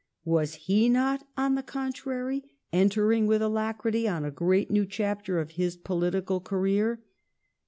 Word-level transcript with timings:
was 0.25 0.55
he 0.55 0.89
not, 0.89 1.27
on 1.37 1.53
the 1.53 1.61
contrary, 1.61 2.43
entering 2.73 3.27
with 3.27 3.39
alacrity 3.39 4.07
on 4.07 4.25
a 4.25 4.31
great 4.31 4.71
new 4.71 4.83
chapter 4.87 5.37
of 5.37 5.51
his 5.51 5.77
political 5.77 6.39
career 6.39 7.01